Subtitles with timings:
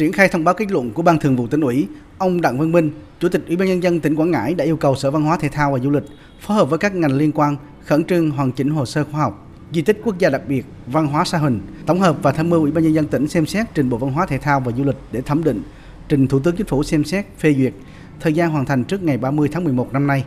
[0.00, 1.88] Triển khai thông báo kết luận của Ban Thường vụ tỉnh ủy,
[2.18, 4.76] ông Đặng Văn Minh, Chủ tịch Ủy ban nhân dân tỉnh Quảng Ngãi đã yêu
[4.76, 6.02] cầu Sở Văn hóa Thể thao và Du lịch
[6.40, 9.48] phối hợp với các ngành liên quan khẩn trương hoàn chỉnh hồ sơ khoa học,
[9.72, 12.60] di tích quốc gia đặc biệt văn hóa Sa Huỳnh, tổng hợp và tham mưu
[12.60, 14.84] Ủy ban nhân dân tỉnh xem xét trình Bộ Văn hóa Thể thao và Du
[14.84, 15.62] lịch để thẩm định,
[16.08, 17.72] trình Thủ tướng Chính phủ xem xét phê duyệt,
[18.20, 20.24] thời gian hoàn thành trước ngày 30 tháng 11 năm nay.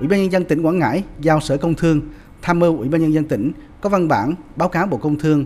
[0.00, 2.00] Ủy ban nhân dân tỉnh Quảng Ngãi giao Sở Công Thương
[2.42, 5.44] tham mưu Ủy ban nhân dân tỉnh có văn bản báo cáo Bộ Công Thương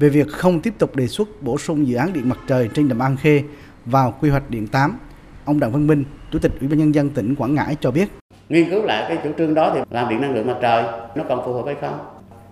[0.00, 2.88] về việc không tiếp tục đề xuất bổ sung dự án điện mặt trời trên
[2.88, 3.42] đầm An Khê
[3.86, 4.98] vào quy hoạch điện 8.
[5.44, 8.08] Ông Đặng Văn Minh, Chủ tịch Ủy ban nhân dân tỉnh Quảng Ngãi cho biết.
[8.48, 11.24] Nghiên cứu lại cái chủ trương đó thì làm điện năng lượng mặt trời nó
[11.28, 11.98] còn phù hợp hay không?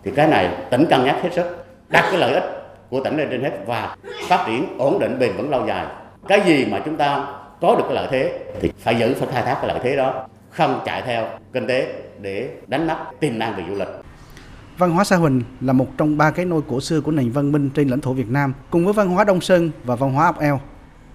[0.05, 2.45] Thì cái này tỉnh cân nhắc hết sức, đặt cái lợi ích
[2.91, 3.97] của tỉnh lên trên hết và
[4.29, 5.87] phát triển ổn định bền vững lâu dài.
[6.29, 7.27] Cái gì mà chúng ta
[7.61, 10.27] có được cái lợi thế thì phải giữ phải khai thác cái lợi thế đó,
[10.51, 13.89] không chạy theo kinh tế để đánh mất tiềm năng về du lịch.
[14.79, 17.53] Văn hóa Sa Huỳnh là một trong ba cái nôi cổ xưa của nền văn
[17.53, 20.27] minh trên lãnh thổ Việt Nam, cùng với văn hóa Đông Sơn và văn hóa
[20.27, 20.61] ốc eo.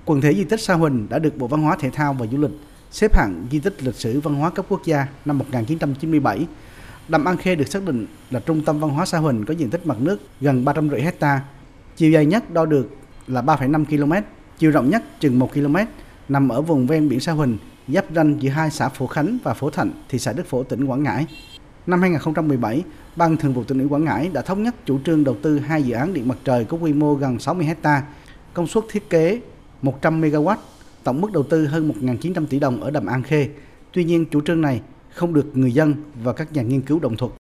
[0.06, 2.38] Quần thể di tích Sa Huỳnh đã được Bộ Văn hóa Thể thao và Du
[2.38, 2.52] lịch
[2.92, 6.48] xếp hạng di tích lịch sử văn hóa cấp quốc gia năm 1997.
[7.08, 9.70] Đầm An Khê được xác định là trung tâm văn hóa Sa Huỳnh có diện
[9.70, 11.42] tích mặt nước gần 350 hecta.
[11.96, 12.90] Chiều dài nhất đo được
[13.28, 14.14] là 3,5 km,
[14.60, 15.76] chiều rộng nhất chừng 1 km,
[16.30, 19.54] nằm ở vùng ven biển Sa Huỳnh, giáp ranh giữa hai xã Phổ Khánh và
[19.54, 21.26] Phổ Thạnh, thị xã Đức Phổ, tỉnh Quảng Ngãi.
[21.88, 22.84] Năm 2017,
[23.16, 25.84] Ban Thường vụ tỉnh ủy Quảng Ngãi đã thống nhất chủ trương đầu tư hai
[25.84, 28.04] dự án điện mặt trời có quy mô gần 60 hecta,
[28.54, 29.42] công suất thiết kế
[29.82, 30.56] 100 MW,
[31.04, 33.50] tổng mức đầu tư hơn 1.900 tỷ đồng ở đầm An Khê.
[33.94, 34.82] Tuy nhiên, chủ trương này
[35.14, 37.32] không được người dân và các nhà nghiên cứu đồng thuận.